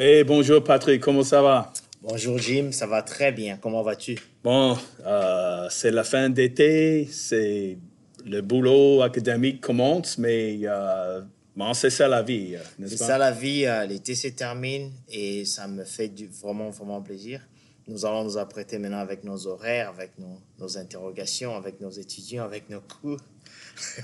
[0.00, 1.72] Hey, bonjour Patrick, comment ça va?
[2.02, 3.58] Bonjour Jim, ça va très bien.
[3.60, 4.16] Comment vas-tu?
[4.44, 7.78] Bon, euh, c'est la fin d'été, c'est
[8.24, 11.20] le boulot académique commence, mais euh,
[11.56, 13.06] bon, c'est ça la vie, euh, n'est-ce C'est pas?
[13.06, 13.66] ça la vie.
[13.66, 17.40] euh, L'été se termine et ça me fait du, vraiment, vraiment plaisir.
[17.88, 22.44] Nous allons nous apprêter maintenant avec nos horaires, avec nos, nos interrogations, avec nos étudiants,
[22.44, 23.18] avec nos cours.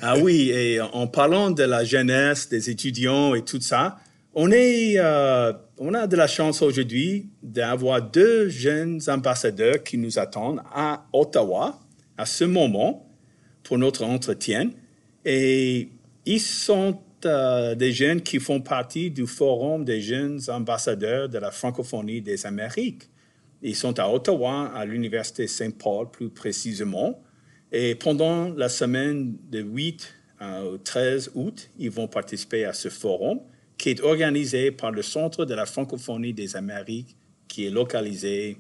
[0.03, 3.99] Ah oui, et en parlant de la jeunesse, des étudiants et tout ça,
[4.37, 11.07] euh, on a de la chance aujourd'hui d'avoir deux jeunes ambassadeurs qui nous attendent à
[11.13, 11.79] Ottawa
[12.17, 13.09] à ce moment
[13.63, 14.71] pour notre entretien.
[15.25, 15.89] Et
[16.27, 21.51] ils sont euh, des jeunes qui font partie du Forum des jeunes ambassadeurs de la
[21.51, 23.09] francophonie des Amériques.
[23.63, 27.23] Ils sont à Ottawa, à l'Université Saint-Paul plus précisément.
[27.73, 30.13] Et pendant la semaine de 8
[30.67, 33.41] au 13 août, ils vont participer à ce forum
[33.79, 37.17] qui est organisé par le Centre de la francophonie des Amériques
[37.49, 38.57] qui est localisé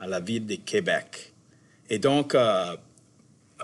[0.00, 1.32] à la ville de Québec.
[1.88, 2.76] Et donc, euh,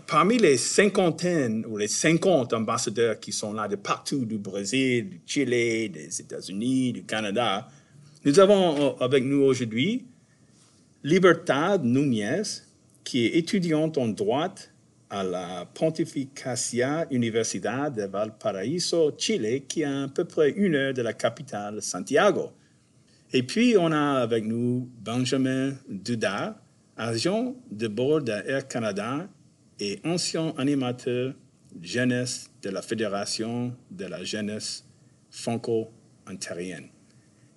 [0.07, 5.21] parmi les cinquantaines ou les 50 ambassadeurs qui sont là de partout, du Brésil, du
[5.27, 7.69] Chili, des États-Unis, du Canada,
[8.25, 10.07] nous avons euh, avec nous aujourd'hui
[11.05, 12.43] Libertad Núñez,
[13.05, 14.55] qui est étudiante en droit
[15.11, 21.03] à la Pontificacia Universidad de Valparaíso, Chile, qui est à, peu près une heure de
[21.03, 22.53] la capitale, Santiago.
[23.33, 26.55] Et puis, on a avec nous Benjamin Dudar,
[26.97, 29.29] agent de bord d'Air Canada
[29.81, 31.35] et ancien animateur
[31.81, 34.85] jeunesse de la Fédération de la jeunesse
[35.31, 36.89] franco-ontarienne.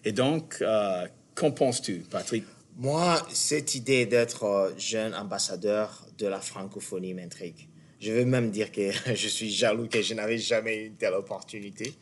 [0.03, 2.43] Et donc, euh, qu'en penses-tu, Patrick?
[2.81, 7.67] Moi, cette idée d'être euh, jeune ambassadeur de la francophonie m'intrigue.
[7.99, 11.13] Je veux même dire que je suis jaloux que je n'avais jamais eu une telle
[11.13, 11.93] opportunité.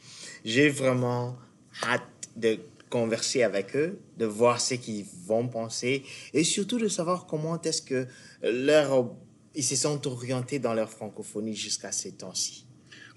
[0.46, 1.36] J'ai vraiment
[1.84, 2.60] hâte de
[2.90, 6.04] converser avec eux, de voir ce qu'ils vont penser
[6.34, 8.08] et surtout de savoir comment est-ce que
[8.42, 9.12] leur,
[9.56, 12.66] ils se sont orientés dans leur francophonie jusqu'à ces temps-ci.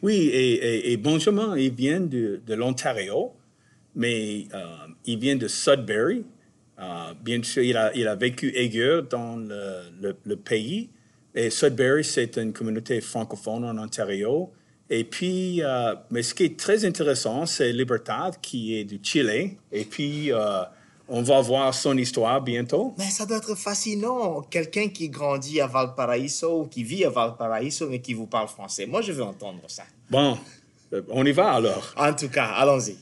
[0.03, 3.35] Oui, et, et, et, Benjamin, il vient de, de l'Ontario,
[3.95, 4.67] mais euh,
[5.05, 6.25] il vient de Sudbury.
[6.79, 10.91] Euh, bien sûr, il a, il a vécu ailleurs dans le, le, le pays.
[11.35, 14.51] Et Sudbury, c'est une communauté francophone en Ontario.
[14.91, 19.57] Et puis, euh, mais ce qui est très intéressant, c'est Libertad, qui est du Chili.
[19.71, 20.63] Et puis, euh,
[21.09, 22.95] on va voir son histoire bientôt.
[22.99, 24.43] Mais ça doit être fascinant.
[24.43, 28.87] Quelqu'un qui grandit à Valparaiso, qui vit à Valparaiso, mais qui vous parle français.
[28.87, 29.85] Moi, je veux entendre ça.
[30.11, 30.37] Bon,
[31.09, 31.95] on y va alors.
[31.97, 32.97] En tout cas, allons-y.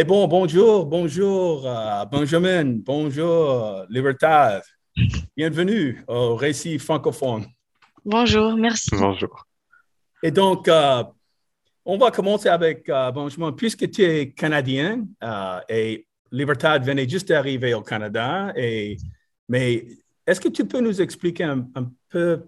[0.00, 4.62] Eh bon, bonjour, bonjour euh, Benjamin, bonjour Libertad.
[5.36, 7.46] Bienvenue au Récit francophone.
[8.04, 8.90] Bonjour, merci.
[8.92, 9.44] Bonjour.
[10.22, 11.02] Et donc, euh,
[11.84, 15.04] on va commencer avec euh, Benjamin, puisque tu es canadien
[15.68, 18.98] et Libertad venait juste d'arriver au Canada, et,
[19.48, 19.84] mais
[20.24, 22.44] est-ce que tu peux nous expliquer un, un peu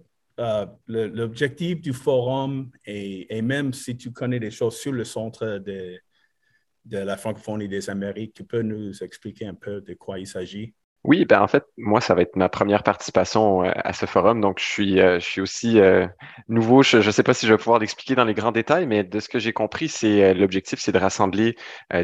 [0.86, 5.98] l'objectif du forum et, et, même si tu connais des choses sur le centre de
[6.90, 8.34] de la francophonie des Amériques.
[8.34, 10.74] Tu peux nous expliquer un peu de quoi il s'agit?
[11.02, 14.42] Oui, ben en fait, moi, ça va être ma première participation euh, à ce forum.
[14.42, 16.06] Donc, je suis, euh, je suis aussi euh,
[16.48, 16.82] nouveau.
[16.82, 19.18] Je ne sais pas si je vais pouvoir l'expliquer dans les grands détails, mais de
[19.18, 21.56] ce que j'ai compris, c'est l'objectif, c'est de rassembler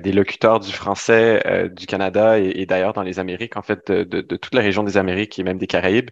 [0.02, 4.04] des locuteurs du français du Canada et, et d'ailleurs dans les Amériques, en fait, de,
[4.22, 6.10] de, toute la région des Amériques et même des Caraïbes,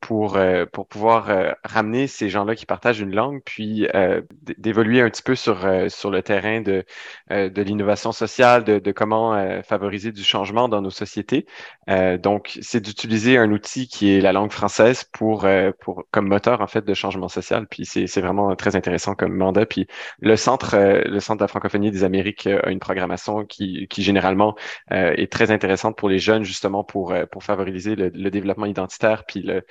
[0.00, 0.38] pour,
[0.72, 1.28] pour pouvoir
[1.64, 3.86] ramener ces gens-là qui partagent une langue, puis
[4.58, 6.84] d'évoluer un petit peu sur, sur le terrain de,
[7.30, 11.46] de l'innovation sociale, de, de comment favoriser du changement dans nos sociétés.
[11.90, 16.28] Euh, donc, c'est d'utiliser un outil qui est la langue française pour, euh, pour comme
[16.28, 17.66] moteur en fait de changement social.
[17.68, 19.66] Puis c'est vraiment très intéressant comme mandat.
[19.66, 19.86] Puis
[20.20, 24.02] le centre, euh, le centre de la francophonie des Amériques a une programmation qui, qui
[24.02, 24.54] généralement
[24.90, 29.62] est très intéressante pour les jeunes justement pour pour favoriser le, développement identitaire puis le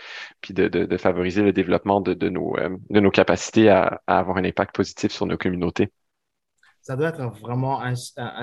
[0.41, 2.55] puis de, de, favoriser le développement de, de nos
[2.89, 5.89] de nos capacités à avoir un impact positif sur nos communautés.
[6.83, 7.95] Ça doit être vraiment un,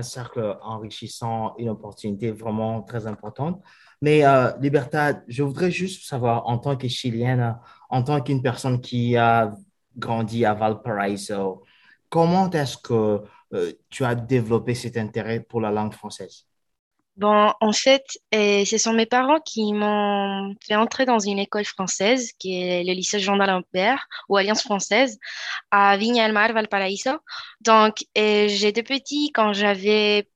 [0.03, 3.63] cercle enrichissant, une opportunité vraiment très importante.
[4.01, 7.59] Mais euh, Libertad, je voudrais juste savoir, en tant que Chilienne,
[7.91, 9.55] en tant qu'une personne qui a
[9.95, 11.63] grandi à Valparaiso,
[12.09, 13.23] comment est-ce que
[13.53, 16.47] euh, tu as développé cet intérêt pour la langue française?
[17.21, 22.33] Bon, en fait, ce sont mes parents qui m'ont fait entrer dans une école française,
[22.39, 25.19] qui est le lycée Jean d'Alembert ou Alliance française,
[25.71, 27.11] à Viña del Mar, Valparaiso.
[27.61, 30.29] Donc, j'étais petit quand j'avais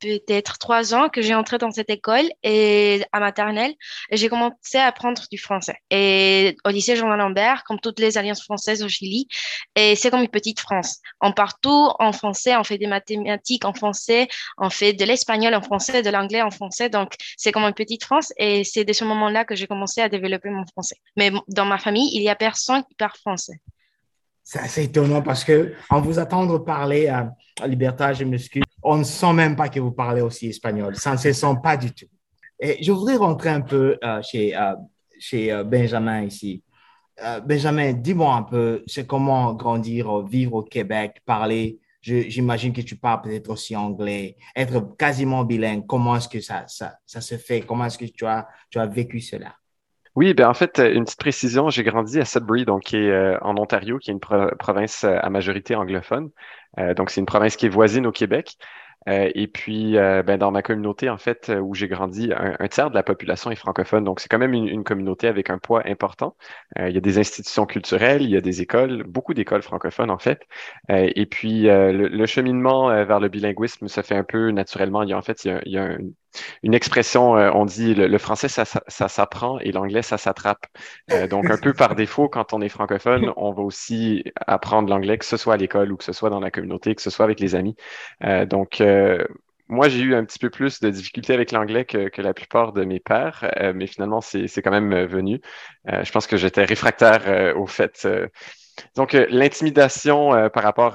[0.00, 3.74] peut-être trois ans que j'ai entré dans cette école et à maternelle,
[4.10, 5.76] j'ai commencé à apprendre du français.
[5.90, 9.28] Et au lycée Jean Lambert, comme toutes les alliances françaises au Chili,
[9.76, 11.00] et c'est comme une petite France.
[11.20, 15.62] On partout en français, on fait des mathématiques en français, on fait de l'espagnol en
[15.62, 16.88] français, de l'anglais en français.
[16.88, 20.08] Donc, c'est comme une petite France et c'est de ce moment-là que j'ai commencé à
[20.08, 20.96] développer mon français.
[21.16, 23.60] Mais dans ma famille, il y a personne qui parle français.
[24.52, 29.04] C'est étonnant parce que en vous attendre parler à, à Liberté, je m'excuse, on ne
[29.04, 30.96] sent même pas que vous parlez aussi espagnol.
[30.96, 32.06] Ça ne se sent pas du tout.
[32.58, 34.74] Et je voudrais rentrer un peu euh, chez, euh,
[35.20, 36.62] chez euh, Benjamin ici.
[37.46, 41.78] Benjamin, dis-moi un peu, c'est comment grandir, vivre au Québec, parler.
[42.00, 45.84] J'imagine que tu parles peut-être aussi anglais, être quasiment bilingue.
[45.86, 47.60] Comment est-ce que ça, ça, ça se fait?
[47.60, 49.54] Comment est-ce que tu as, tu as vécu cela?
[50.16, 53.56] Oui, ben en fait, une petite précision, j'ai grandi à Sudbury, donc qui est en
[53.56, 56.30] Ontario, qui est une province à majorité anglophone.
[56.78, 58.56] Euh, donc, c'est une province qui est voisine au Québec.
[59.08, 62.90] Euh, et puis, euh, ben, dans ma communauté, en fait, où j'ai grandi, un, tiers
[62.90, 64.04] de la population est francophone.
[64.04, 66.36] Donc, c'est quand même une, communauté avec un poids important.
[66.78, 70.18] il y a des institutions culturelles, il y a des écoles, beaucoup d'écoles francophones, en
[70.18, 70.42] fait.
[70.90, 75.02] et puis, le, cheminement vers le bilinguisme se fait un peu naturellement.
[75.02, 75.98] Il y a, en fait, il y a un,
[76.62, 78.64] une expression, euh, on dit le, français, ça,
[79.08, 80.66] s'apprend et l'anglais, ça s'attrape.
[81.10, 85.18] Euh, donc, un peu par défaut, quand on est francophone, on va aussi apprendre l'anglais,
[85.18, 87.24] que ce soit à l'école ou que ce soit dans la communauté, que ce soit
[87.24, 87.76] avec les amis.
[88.24, 88.82] Euh, donc,
[89.68, 92.72] moi, j'ai eu un petit peu plus de difficultés avec l'anglais que, que, la plupart
[92.72, 95.40] de mes pères, mais finalement, c'est quand même venu.
[95.86, 98.04] je pense que j'étais réfractaire au fait
[98.96, 100.94] donc, euh, l'intimidation euh, par rapport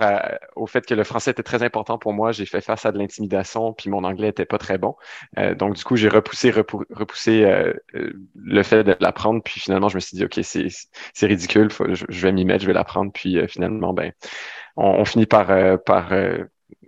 [0.56, 2.98] au fait que le français était très important pour moi, j'ai fait face à de
[2.98, 4.96] l'intimidation, puis mon anglais était pas très bon.
[5.38, 7.46] Euh, donc, du coup, j'ai repoussé, repoussé
[7.94, 12.32] le fait de l'apprendre, puis finalement, je me suis dit, OK, c'est ridicule, je, vais
[12.32, 14.12] m'y mettre, je vais l'apprendre, puis finalement, ben,
[14.76, 15.48] on, on finit par,
[15.84, 16.12] par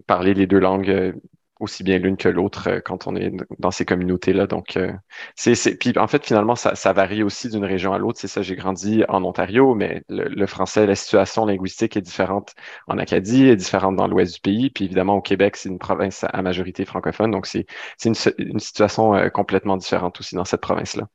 [0.05, 1.13] parler les deux langues
[1.59, 4.47] aussi bien l'une que l'autre euh, quand on est dans ces communautés-là.
[4.47, 4.91] Donc, euh,
[5.35, 8.19] c'est, puis en fait, finalement, ça, varie aussi d'une région à l'autre.
[8.19, 12.53] C'est ça, j'ai grandi en Ontario, mais le, français, la situation linguistique est différente
[12.87, 14.69] en Acadie, est différente dans l'ouest du pays.
[14.69, 17.31] Puis évidemment, au Québec, c'est une province à majorité francophone.
[17.31, 17.65] Donc, c'est,
[18.05, 21.07] une, une, situation euh, complètement différente aussi dans cette province-là.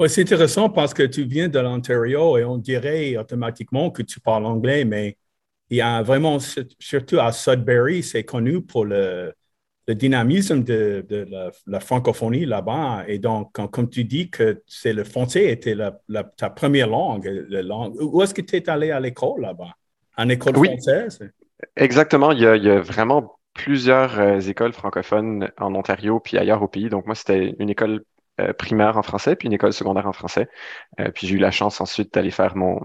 [0.00, 4.18] Oui, c'est intéressant parce que tu viens de l'Ontario et on dirait automatiquement que tu
[4.18, 5.16] parles anglais, mais
[5.70, 6.38] il y a vraiment,
[6.78, 9.32] surtout à Sudbury, c'est connu pour le,
[9.86, 11.04] le dynamisme de,
[11.66, 13.04] la, francophonie là-bas.
[13.06, 15.76] Et donc, comme tu dis que c'est le français était
[16.36, 19.74] ta première langue, langue, où est-ce que tu es allé à l'école là-bas?
[20.16, 21.18] En école française?
[21.76, 22.32] Exactement.
[22.32, 26.88] Il y, a, vraiment plusieurs euh, écoles francophones en Ontario puis ailleurs au pays.
[26.88, 28.02] Donc, moi, c'était une école
[28.40, 30.48] euh, primaire en français, puis une école secondaire en français.
[30.98, 32.80] Euh, puis j'ai eu la chance ensuite d'aller faire mon,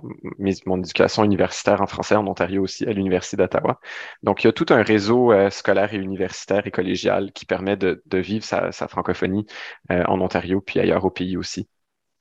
[0.78, 3.80] éducation universitaire en français en Ontario aussi, à l'Université d'Ottawa.
[4.22, 7.78] Donc, il y a tout un réseau euh, scolaire et universitaire et collégial qui permet
[7.78, 9.48] de, vivre sa, sa francophonie
[9.90, 11.68] en Ontario, puis ailleurs au pays aussi.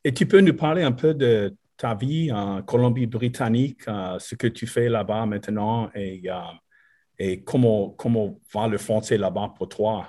[0.04, 3.82] Et tu peux nous parler un peu de ta vie en Colombie-Britannique,
[4.18, 6.22] ce que tu fais là-bas maintenant et,
[7.18, 10.08] et comment, comment va le français là-bas pour toi?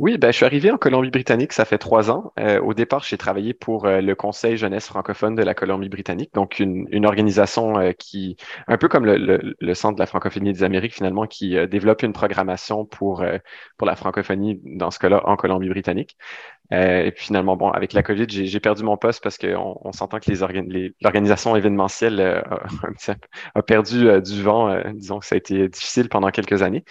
[0.00, 2.32] Oui, ben, je suis arrivé en Colombie-Britannique, ça fait trois ans.
[2.40, 6.58] Euh, au départ, j'ai travaillé pour euh, le Conseil jeunesse francophone de la Colombie-Britannique, donc
[6.58, 8.36] une, organisation euh, qui,
[8.66, 12.02] un peu comme le, le, le, Centre de la francophonie des Amériques finalement, qui développe
[12.02, 13.24] une programmation pour,
[13.76, 16.16] pour la francophonie, dans ce cas-là, en Colombie-Britannique.
[16.70, 20.18] Et puis finalement, bon, avec la COVID, j'ai perdu mon poste parce qu'on on, s'entend
[20.18, 20.30] que
[21.02, 22.20] l'organisation événementielle
[23.54, 24.74] a, perdu du vent.
[24.94, 26.84] disons que ça a été difficile pendant quelques années.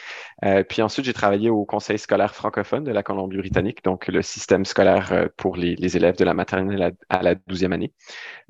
[0.70, 5.12] puis ensuite, j'ai travaillé au Conseil scolaire francophone de la Colombie-Britannique, donc le système scolaire
[5.12, 7.94] euh, pour les, élèves de la maternelle à la douzième année.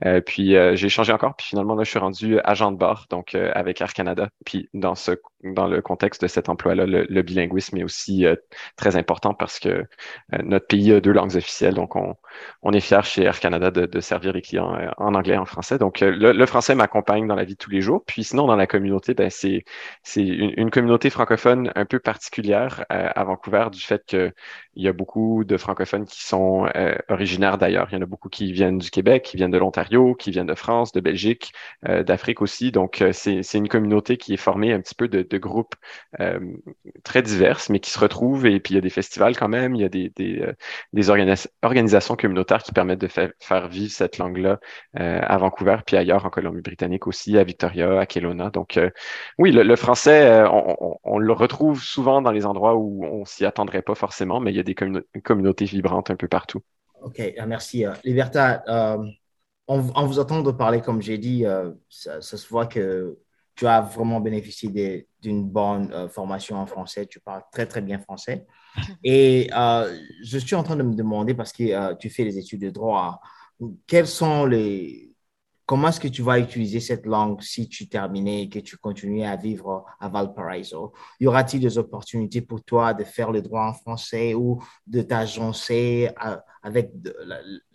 [0.06, 3.06] Euh, puis euh, j'ai changé encore, puis finalement là, je suis rendu agent de bord,
[3.10, 4.30] donc avec Air Canada.
[4.46, 5.12] Puis dans ce
[5.44, 8.26] dans le contexte de cet emploi-là, le, bilinguisme est aussi
[8.78, 9.84] très important parce que
[10.42, 11.76] notre pays a deux langues officielles.
[11.76, 12.16] Donc, on,
[12.62, 15.46] on est fiers chez Air Canada de, servir les clients euh, en anglais et en
[15.46, 15.78] français.
[15.78, 18.04] Donc, euh, le, français m'accompagne dans la vie de tous les jours.
[18.06, 19.64] Puis sinon, dans la communauté, ben, c'est
[20.16, 24.34] une, communauté francophone un peu particulière euh, à Vancouver du fait qu'il
[24.76, 26.68] y a beaucoup de francophones qui sont
[27.10, 27.88] originaires d'ailleurs.
[27.92, 30.48] Il y en a beaucoup qui viennent du Québec, qui viennent de l'Ontario, qui viennent
[30.48, 31.54] de France, de Belgique,
[31.84, 32.72] d'Afrique aussi.
[32.72, 35.76] Donc, c'est une communauté qui est formée un petit peu de, groupes
[37.04, 38.46] très divers, mais qui se retrouvent.
[38.46, 39.90] Et puis, il y a des festivals quand même, il y a
[40.94, 44.60] des organisations communautaires qui permettent de faire vivre cette langue-là
[45.00, 48.50] euh, à Vancouver, puis ailleurs en Colombie-Britannique aussi, à Victoria, à Kelowna.
[48.50, 48.90] Donc, euh,
[49.38, 50.48] oui, le, français, euh,
[51.04, 54.58] on, le retrouve souvent dans les endroits où on s'y attendrait pas forcément, mais il
[54.58, 56.62] y a des communautés vibrantes un peu partout.
[57.02, 57.86] OK, merci.
[58.04, 58.64] Liberta,
[59.68, 61.46] en, vous entendant parler, comme j'ai dit,
[61.90, 63.18] ça, se voit que
[63.56, 67.06] tu as vraiment bénéficié d'une bonne formation en français.
[67.06, 68.46] Tu parles très, très bien français.
[69.04, 72.38] Et euh, je suis en train de me demander, parce que euh, tu fais des
[72.38, 73.20] études de droit,
[73.88, 75.10] quels sont les...
[75.66, 79.24] Comment est-ce que tu vas utiliser cette langue si tu terminais et que tu continues
[79.24, 80.92] à vivre à Valparaiso?
[81.22, 86.10] Y aura-t-il des opportunités pour toi de faire le droit en français ou de t'agencer
[86.26, 86.92] euh, avec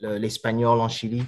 [0.01, 1.23] l'espagnol en Chili?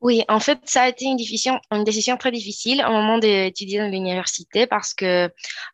[0.00, 3.80] Oui, en fait, ça a été une décision, une décision très difficile au moment d'étudier
[3.80, 5.28] dans l'université parce que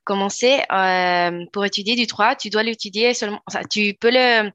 [0.04, 4.50] commencer euh, pour étudier du droit, tu dois l'étudier seulement, tu peux le,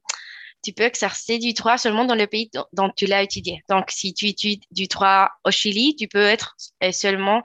[0.62, 3.62] tu peux exercer du droit seulement dans le pays dont tu l'as étudié.
[3.68, 7.42] Donc, si tu étudies du droit au Chili, tu peux être euh, seulement,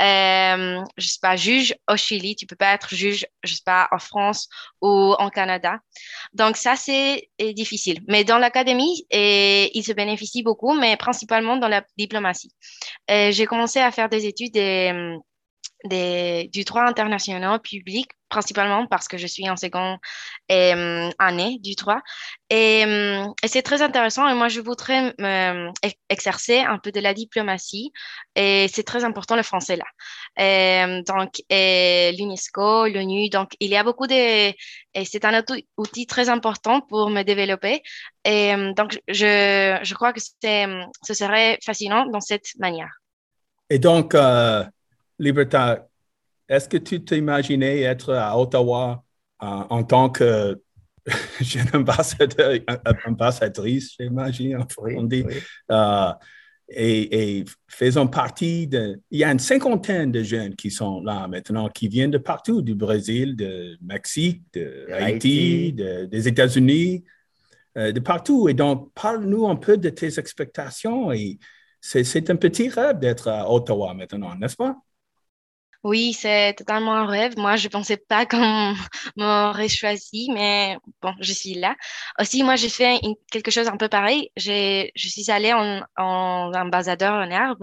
[0.00, 2.36] euh, je sais pas, juge au Chili.
[2.36, 4.48] Tu peux pas être juge, je sais pas, en France
[4.80, 5.78] ou en Canada.
[6.32, 8.00] Donc, ça, c'est difficile.
[8.08, 12.52] Mais dans l'académie, il se bénéficie beaucoup, mais principalement dans la diplomatie.
[13.08, 14.92] J'ai commencé à faire des études et,
[15.84, 19.98] du droit international public, principalement parce que je suis en seconde
[20.50, 22.00] euh, année du droit.
[22.50, 25.14] Et, euh, et c'est très intéressant et moi, je voudrais
[26.08, 27.92] exercer un peu de la diplomatie
[28.34, 29.84] et c'est très important le français là.
[30.36, 34.52] Et, donc, l'UNESCO, l'ONU, donc il y a beaucoup de...
[34.96, 35.42] Et c'est un
[35.76, 37.82] outil très important pour me développer.
[38.24, 43.00] Et donc, je, je crois que ce serait fascinant dans cette manière.
[43.70, 44.64] Et donc, euh,
[45.18, 45.86] Libertad,
[46.48, 49.02] est-ce que tu t'imaginais être à Ottawa
[49.40, 50.60] en, tant que
[51.40, 52.58] jeune ambassadeur,
[53.06, 54.64] ambassadrice, j'imagine,
[54.96, 55.24] on dit,
[55.70, 56.12] euh,
[56.68, 59.00] et, et, faisant partie de...
[59.10, 62.62] Il y a une cinquantaine de jeunes qui sont là maintenant, qui viennent de partout,
[62.62, 67.04] du Brésil, de Mexique, de Haïti, des États-Unis,
[67.76, 68.48] euh, de partout.
[68.48, 71.12] Et donc, parle-nous un peu de tes expectations.
[71.12, 71.38] Et
[71.80, 74.76] c'est un petit rêve d'être à Ottawa maintenant, n'est-ce pas?
[75.84, 77.34] Oui, c'est totalement un rêve.
[77.36, 78.74] Moi, je pensais pas qu'on
[79.16, 81.76] m'aurait choisi, mais bon, je suis là.
[82.20, 83.00] Aussi, moi, j'ai fait
[83.30, 84.30] quelque chose un peu pareil.
[84.36, 87.62] Je suis allée en, en ambassadeur en herbe.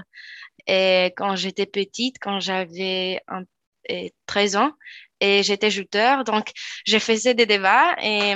[0.68, 3.22] Et quand j'étais petite, quand j'avais
[4.25, 4.72] 13 ans,
[5.24, 6.24] et j'étais jouteur.
[6.24, 6.51] Donc,
[6.86, 8.34] je faisais des débats et,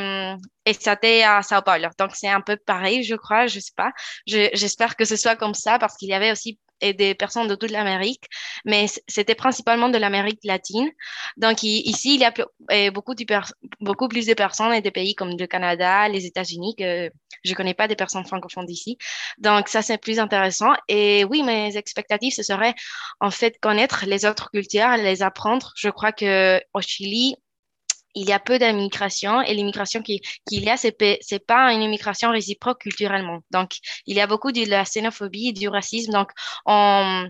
[0.66, 1.88] et c'était à Sao Paulo.
[1.98, 3.92] Donc, c'est un peu pareil, je crois, je sais pas.
[4.28, 6.60] J'espère que ce soit comme ça parce qu'il y avait aussi
[6.94, 8.26] des personnes de toute l'Amérique,
[8.66, 10.90] mais c'était principalement de l'Amérique latine.
[11.38, 12.34] Donc ici, il y a
[12.92, 13.16] beaucoup
[14.08, 17.10] plus de personnes et des pays comme le Canada, les États-Unis, que
[17.44, 18.98] je ne connais pas des personnes francophones d'ici.
[19.38, 20.74] Donc ça, c'est plus intéressant.
[20.88, 22.74] Et oui, mes expectatives, ce serait
[23.20, 25.72] en fait connaître les autres cultures, les apprendre.
[25.76, 27.36] Je crois que au Chili,
[28.16, 32.32] il y a peu d'immigration et l'immigration qu'il y a, c'est n'est pas une immigration
[32.32, 33.40] réciproque culturellement.
[33.52, 33.72] Donc,
[34.08, 36.12] il y a beaucoup de la xénophobie et du racisme.
[36.12, 36.32] Donc,
[36.66, 37.28] on,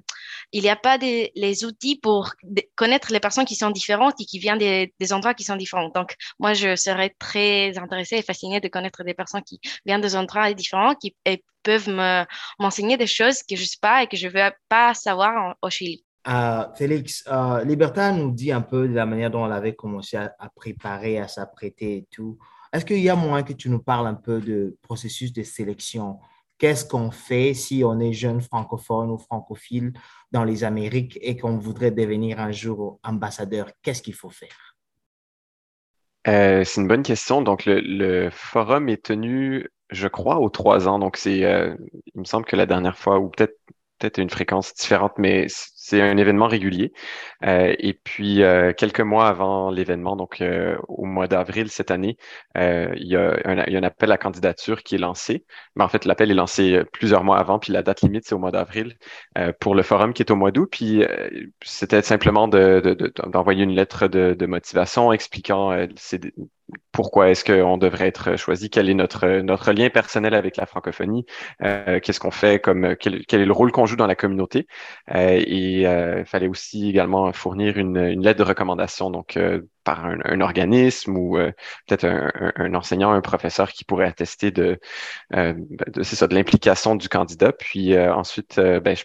[0.51, 2.31] il n'y a pas les outils pour
[2.75, 5.89] connaître les personnes qui sont différentes et qui viennent des, des, endroits qui sont différents.
[5.89, 10.15] Donc, moi, je serais très intéressée et fascinée de connaître des personnes qui viennent des
[10.15, 11.89] endroits différents qui et peuvent
[12.59, 15.55] m'enseigner des choses que je ne sais pas et que je ne veux pas savoir
[15.61, 16.04] au Chili.
[16.27, 20.17] Euh, Félix, euh, Liberta nous dit un peu de la manière dont elle avait commencé
[20.17, 22.38] à, préparer, à s'apprêter et tout.
[22.74, 26.20] Est-ce qu'il y a moyen que tu nous parles un peu du processus de sélection?
[26.58, 29.94] Qu'est-ce qu'on fait si on est jeune francophone ou francophile
[30.32, 33.70] dans les Amériques et qu'on voudrait devenir un jour ambassadeur?
[33.84, 34.75] Qu'est-ce qu'il faut faire?
[36.27, 37.44] Euh, c'est une bonne question.
[37.44, 40.98] Donc, le, le, forum est tenu, je crois, aux trois ans.
[40.98, 43.60] Donc, c'est, il me semble que la dernière fois, ou peut-être
[44.00, 45.48] peut-être une fréquence différente, mais
[45.85, 46.93] c'est un événement régulier.
[47.43, 52.17] Euh, et puis, euh, quelques mois avant l'événement, donc euh, au mois d'avril cette année,
[52.55, 55.45] il y, a un, un, appel à candidature qui est lancé.
[55.75, 58.39] Mais en fait, l'appel est lancé plusieurs mois avant, puis la date limite, c'est au
[58.39, 58.97] mois d'avril
[59.59, 60.69] pour le forum qui est au mois d'août.
[60.71, 61.03] Puis,
[61.61, 65.71] c'était simplement d'envoyer de, de, une lettre de, motivation expliquant
[66.91, 71.25] pourquoi est-ce qu'on devrait être choisi, quel est notre, notre lien personnel avec la francophonie,
[71.62, 74.67] euh, qu'est-ce qu'on fait, comme quel, est le rôle qu'on joue dans la communauté?
[75.13, 79.38] Euh, et il fallait aussi également fournir une, lettre de recommandation, donc
[79.84, 81.38] par un, organisme ou
[81.88, 84.79] peut-être un, enseignant, un professeur qui pourrait attester de,
[85.31, 87.51] de c'est ça, de l'implication du candidat.
[87.51, 88.95] Puis ensuite, ben,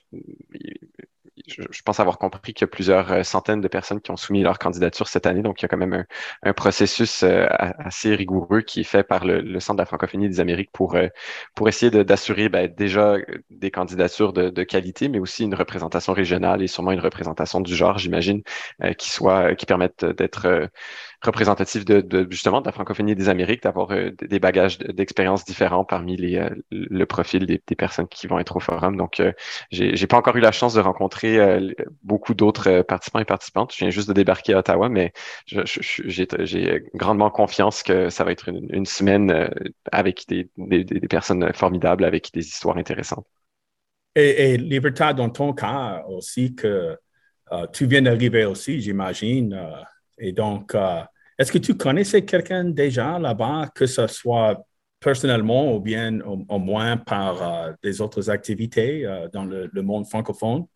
[1.46, 4.42] je, pense avoir compris qu'il y a plusieurs euh, centaines de personnes qui ont soumis
[4.42, 5.42] leur candidature cette année.
[5.42, 6.04] Donc, il y a quand même
[6.42, 7.46] un, processus euh,
[7.78, 11.08] assez rigoureux qui est fait par le, Centre de la francophonie des Amériques pour, euh,
[11.54, 13.16] pour essayer d'assurer ben, déjà
[13.50, 17.74] des candidatures de, de, qualité, mais aussi une représentation régionale et sûrement une représentation du
[17.74, 18.42] genre, j'imagine,
[18.98, 20.70] qui soit qui permettent d'être
[21.22, 26.16] représentatif de, justement de la francophonie des Amériques, d'avoir euh, des bagages d'expériences différents parmi
[26.16, 28.96] les, euh, le profil des, personnes qui vont être au forum.
[28.96, 29.32] Donc, euh,
[29.70, 31.38] j'ai pas encore eu la chance de rencontrer
[32.02, 33.72] beaucoup d'autres participants et participantes.
[33.72, 35.12] Je viens juste de débarquer à Ottawa, mais
[35.46, 39.50] j'ai grandement confiance que ça va être une, semaine
[39.92, 43.26] avec des, des, des, personnes formidables, avec des histoires intéressantes.
[44.16, 46.98] Et, et Libertad, dans ton cas aussi, que
[47.72, 49.58] tu viens d'arriver aussi, j'imagine.
[50.20, 51.02] Et donc, euh,
[51.38, 54.62] est-ce que tu connaissais quelqu'un déjà là-bas, que ce soit
[55.00, 60.66] personnellement ou bien au, moins par euh, des autres activités euh, dans le, monde francophone?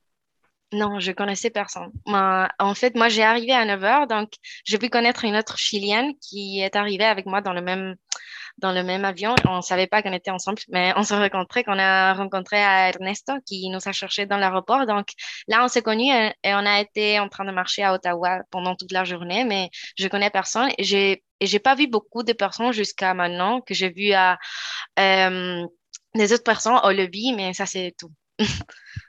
[0.72, 1.92] Non, je connaissais personne.
[2.06, 4.30] en fait, moi, j'ai arrivé à 9 h, donc
[4.64, 7.94] j'ai pu connaître une autre Chilienne qui est arrivée avec moi dans le même
[8.58, 9.34] dans le même avion.
[9.48, 13.32] On ne savait pas qu'on était ensemble, mais on s'est rencontrés, qu'on a rencontré Ernesto
[13.46, 14.86] qui nous a cherché dans l'aéroport.
[14.86, 15.08] Donc
[15.48, 18.74] là, on s'est connus et, on a été en train de marcher à Ottawa pendant
[18.76, 20.70] toute la journée, mais je connais personne.
[20.78, 24.38] J'ai j'ai pas vu beaucoup de personnes jusqu'à maintenant que j'ai vu à
[24.98, 25.66] euh,
[26.14, 28.12] des autres personnes au lobby, mais ça c'est tout.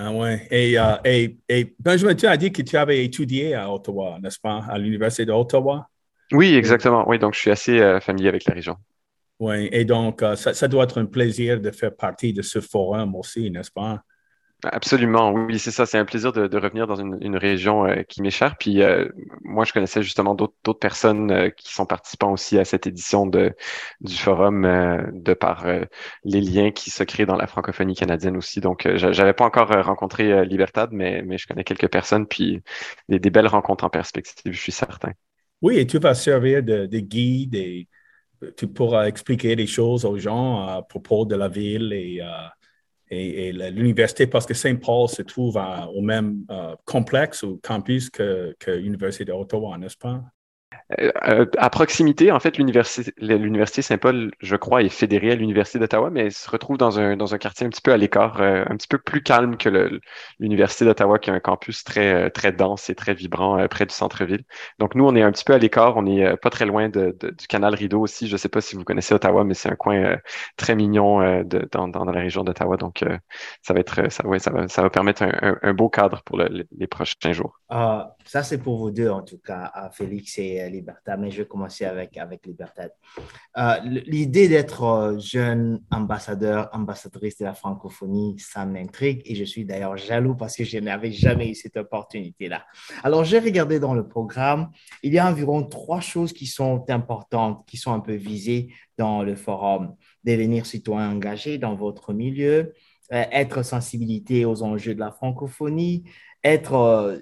[0.00, 0.46] Ah ouais.
[0.52, 4.38] Et, euh, et, et, Benjamin, tu as dit que tu avais étudié à Ottawa, n'est-ce
[4.38, 5.88] pas, à l'Université d'Ottawa?
[6.32, 7.08] Oui, exactement.
[7.08, 8.76] Oui, donc je suis assez euh, familier avec la région.
[9.40, 13.14] Oui, et donc euh, ça, doit être un plaisir de faire partie de ce forum
[13.14, 14.02] aussi, n'est-ce pas?
[14.64, 15.86] Absolument, oui, c'est ça.
[15.86, 18.56] C'est un plaisir de, revenir dans une, région euh, qui m'est chère.
[18.56, 18.80] Puis
[19.42, 23.54] moi, je connaissais justement d'autres personnes qui sont participants aussi à cette édition de,
[24.00, 24.62] du forum
[25.12, 25.64] de par
[26.24, 28.60] les liens qui se créent dans la francophonie canadienne aussi.
[28.60, 32.60] Donc, j'avais pas encore rencontré Libertad, mais, mais je connais quelques personnes, puis
[33.08, 35.12] des belles rencontres en perspective, je suis certain.
[35.60, 37.88] Oui, et tu vas servir de, guide et
[38.56, 44.26] tu pourras expliquer des choses aux gens à propos de la ville et, euh, l'université
[44.26, 45.58] parce que Saint-Paul se trouve
[45.94, 50.22] au même euh, complexe ou campus que l'Université d'Ottawa, n'est-ce pas?
[50.98, 56.26] Euh, à proximité, en fait, l'université Saint-Paul, je crois, est fédérée à l'université d'Ottawa, mais
[56.26, 58.96] elle se retrouve dans un, quartier un petit peu à l'écart, euh, un petit peu
[58.96, 60.00] plus calme que
[60.38, 64.44] l'université d'Ottawa, qui a un campus très, euh, dense et très vibrant près du centre-ville.
[64.78, 65.96] Donc, nous, on est un petit peu à l'écart.
[65.98, 67.12] On est pas très loin du
[67.48, 68.26] canal Rideau aussi.
[68.26, 70.16] Je ne sais pas si vous connaissez Ottawa, mais c'est un coin
[70.56, 72.76] très mignon dans, la région d'Ottawa.
[72.78, 73.04] Donc,
[73.62, 77.60] ça va être, ça, va, permettre un, un, beau cadre pour les prochains jours.
[77.68, 80.60] Ah, ça, c'est pour vous deux, en tout cas, Félix et
[81.18, 82.92] Mais je vais commencer avec, avec Libertad.
[83.56, 89.64] Euh, L'idée d'être euh, jeune ambassadeur, ambassadrice de la francophonie, ça m'intrigue et je suis
[89.64, 92.64] d'ailleurs jaloux parce que je n'avais jamais eu cette opportunité-là.
[93.02, 94.70] Alors, j'ai regardé dans le programme,
[95.02, 99.22] il y a environ trois choses qui sont importantes, qui sont un peu visées dans
[99.22, 99.94] le forum.
[100.24, 102.74] Devenir citoyen engagé dans votre milieu,
[103.12, 106.04] euh, être sensibilité aux enjeux de la francophonie,
[106.44, 107.20] être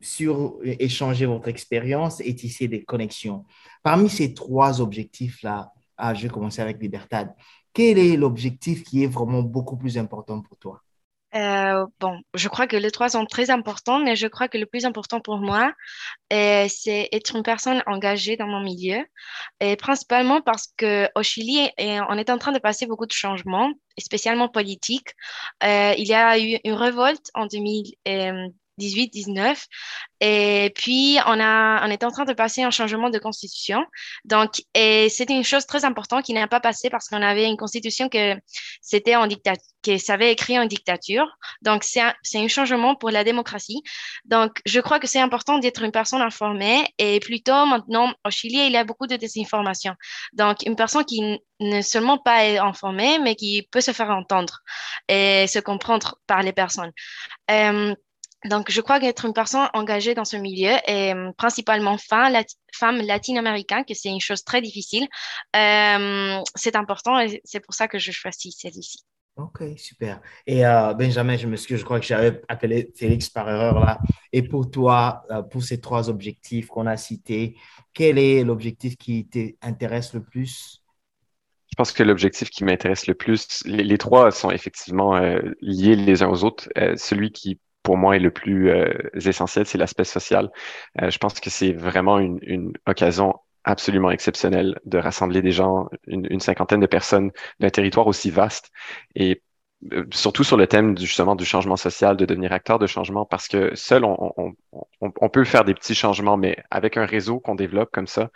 [0.00, 3.44] sur échanger votre expérience et tisser des connexions.
[3.82, 7.34] Parmi ces trois objectifs-là, ah, je vais commencer avec Libertad.
[7.72, 10.82] Quel est l'objectif qui est vraiment beaucoup plus important pour toi?
[11.34, 14.64] Euh, bon, je crois que les trois sont très importants, mais je crois que le
[14.64, 15.74] plus important pour moi,
[16.32, 19.04] euh, c'est être une personne engagée dans mon milieu,
[19.60, 24.48] et principalement parce qu'au Chili, on est en train de passer beaucoup de changements, spécialement
[24.48, 25.14] politiques.
[25.62, 27.94] Euh, il y a eu une révolte en 2000,
[28.78, 29.66] 18, 19.
[30.20, 33.84] Et puis, on, a, on est en train de passer un changement de constitution.
[34.24, 37.56] Donc, et c'était une chose très importante qui n'a pas passé parce qu'on avait une
[37.56, 38.34] constitution que
[38.80, 41.26] c'était en dictature, qui savait écrire en dictature.
[41.62, 43.82] Donc, c'est un, un, changement pour la démocratie.
[44.24, 48.66] Donc, je crois que c'est important d'être une personne informée et plutôt maintenant, au Chili,
[48.66, 49.94] il y a beaucoup de désinformation.
[50.32, 54.60] Donc, une personne qui ne seulement pas est informée, mais qui peut se faire entendre
[55.08, 56.92] et se comprendre par les personnes.
[57.50, 57.94] Euh,
[58.44, 62.36] donc, je crois qu'être une personne engagée dans ce milieu et euh, principalement femme,
[62.72, 65.08] femme latino-américaine, que c'est une chose très difficile,
[65.56, 69.04] euh, c'est important et c'est pour ça que je choisis celle-ci.
[69.38, 70.20] Ok, super.
[70.48, 74.00] Et euh, Benjamin, je m'excuse, je crois que j'avais appelé Félix par erreur là.
[74.32, 77.56] Et pour toi, euh, pour ces trois objectifs qu'on a cités,
[77.92, 80.82] quel est l'objectif qui t'intéresse le plus?
[81.70, 86.24] Je pense que l'objectif qui m'intéresse le plus, les, trois sont effectivement euh, liés les
[86.24, 86.68] uns aux autres.
[86.96, 88.70] celui qui pour moi est le plus
[89.14, 90.50] essentiel, c'est l'aspect social.
[91.00, 96.40] je pense que c'est vraiment une, une occasion absolument exceptionnel de rassembler des gens, une,
[96.40, 98.70] cinquantaine de personnes d'un territoire aussi vaste
[99.14, 99.42] et
[99.92, 103.46] euh, surtout sur le thème justement du changement social, de devenir acteur de changement, parce
[103.46, 104.32] que seul, on,
[105.00, 108.30] on, peut faire des petits changements, mais avec un réseau qu'on développe comme ça,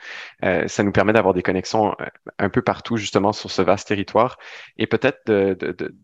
[0.44, 2.06] euh, ça nous permet d'avoir des connexions euh,
[2.38, 4.38] un peu partout justement sur ce vaste territoire
[4.76, 5.94] et peut-être de, de,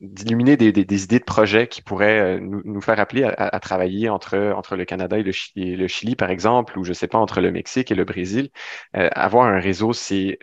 [0.00, 4.52] d'illuminer des, idées de projets qui pourraient euh, nous, nous faire appeler à, travailler entre,
[4.56, 7.90] entre le Canada et le, Chili, par exemple, ou je sais pas, entre le Mexique
[7.90, 8.50] et le Brésil.
[8.96, 10.38] Euh, avoir un réseau, c'est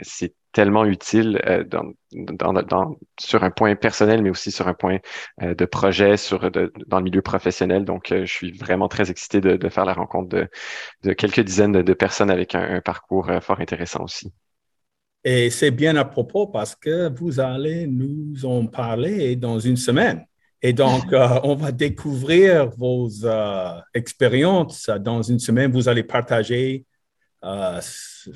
[0.52, 1.64] tellement utile euh,
[3.20, 4.98] sur un point personnel, mais aussi sur un point
[5.42, 7.86] de projet, sur dans le milieu professionnel.
[7.86, 10.30] Donc, je suis vraiment très excité de, de faire la rencontre
[11.04, 14.32] de, quelques dizaines de, personnes avec un parcours fort intéressant aussi.
[15.30, 20.26] Et c'est bien à propos parce que vous allez nous en parler dans une semaine.
[20.62, 25.70] Et donc, euh, on va découvrir vos euh, expériences dans une semaine.
[25.70, 26.86] Vous allez partager
[27.44, 27.82] euh,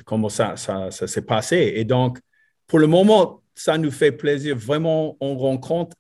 [0.04, 1.72] comment ça, ça, ça s'est passé.
[1.78, 2.20] Et donc,
[2.68, 4.58] pour le moment, ça nous fait plaisir.
[4.58, 5.96] Vraiment, on rencontre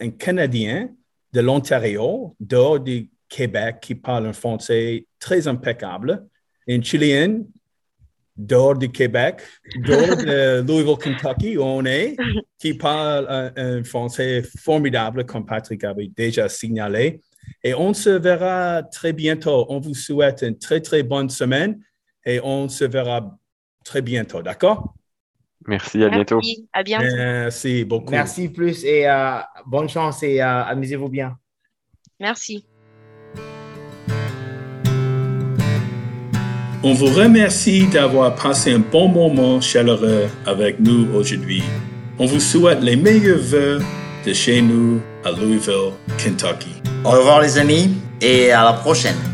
[0.00, 0.88] un Canadien
[1.34, 6.26] de l'Ontario, dehors du Québec, qui parle un français très impeccable,
[6.66, 7.42] un Chilien
[8.46, 9.42] dehors du Québec,
[9.76, 12.16] dehors de Louisville, Kentucky, où on est,
[12.58, 17.20] qui parle un, français formidable, comme Patrick avait déjà signalé.
[17.62, 19.66] Et on se verra très bientôt.
[19.68, 21.80] On vous souhaite une très, très bonne semaine
[22.24, 23.38] et on se verra
[23.84, 24.94] très bientôt, d'accord?
[25.66, 26.36] Merci, à bientôt.
[26.36, 27.04] Merci, à bientôt.
[27.16, 28.12] Merci beaucoup.
[28.12, 31.36] Merci plus et euh, bonne chance et euh, amusez-vous bien.
[32.18, 32.69] Merci.
[36.82, 41.62] On vous remercie d'avoir passé un bon moment chaleureux avec nous aujourd'hui.
[42.18, 43.80] On vous souhaite les meilleurs vœux
[44.26, 46.70] de chez nous à Louisville, Kentucky.
[47.04, 49.29] Au revoir les amis et à la prochaine.